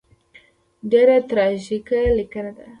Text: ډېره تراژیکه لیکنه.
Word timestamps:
ډېره 0.91 1.15
تراژیکه 1.29 1.99
لیکنه. 2.17 2.51